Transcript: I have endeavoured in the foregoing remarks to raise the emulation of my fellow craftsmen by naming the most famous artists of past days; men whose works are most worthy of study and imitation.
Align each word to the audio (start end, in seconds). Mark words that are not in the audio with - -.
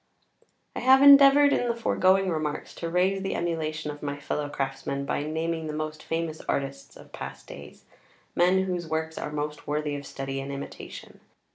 I 0.75 0.79
have 0.79 1.03
endeavoured 1.03 1.53
in 1.53 1.67
the 1.67 1.75
foregoing 1.75 2.29
remarks 2.31 2.73
to 2.73 2.89
raise 2.89 3.21
the 3.21 3.35
emulation 3.35 3.91
of 3.91 4.01
my 4.01 4.17
fellow 4.19 4.49
craftsmen 4.49 5.05
by 5.05 5.21
naming 5.25 5.67
the 5.67 5.73
most 5.73 6.01
famous 6.01 6.41
artists 6.49 6.97
of 6.97 7.11
past 7.13 7.45
days; 7.45 7.85
men 8.33 8.63
whose 8.63 8.87
works 8.87 9.19
are 9.19 9.31
most 9.31 9.67
worthy 9.67 9.95
of 9.95 10.07
study 10.07 10.41
and 10.41 10.51
imitation. 10.51 11.19